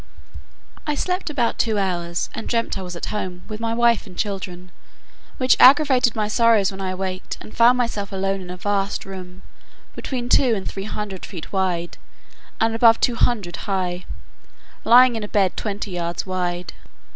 I 0.87 0.95
slept 0.95 1.29
about 1.29 1.59
two 1.59 1.77
hours, 1.77 2.31
and 2.33 2.49
dreamt 2.49 2.75
I 2.75 2.81
was 2.81 2.95
at 2.95 3.13
home 3.13 3.43
with 3.47 3.59
my 3.59 3.75
wife 3.75 4.07
and 4.07 4.17
children, 4.17 4.71
which 5.37 5.55
aggravated 5.59 6.15
my 6.15 6.27
sorrows 6.27 6.71
when 6.71 6.81
I 6.81 6.89
awaked, 6.89 7.37
and 7.39 7.55
found 7.55 7.77
myself 7.77 8.11
alone 8.11 8.41
in 8.41 8.49
a 8.49 8.57
vast 8.57 9.05
room, 9.05 9.43
between 9.95 10.27
two 10.27 10.55
and 10.55 10.67
three 10.67 10.85
hundred 10.85 11.23
feet 11.23 11.53
wide, 11.53 11.99
and 12.59 12.73
above 12.73 12.99
two 12.99 13.13
hundred 13.13 13.57
high, 13.69 14.05
lying 14.83 15.15
in 15.15 15.23
a 15.23 15.27
bed 15.27 15.55
twenty 15.55 15.91
yards 15.91 16.25
wide. 16.25 16.73